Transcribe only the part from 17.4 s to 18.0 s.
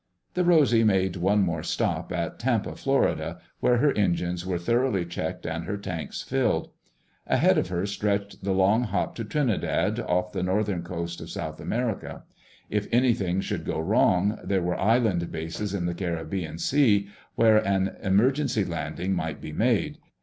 an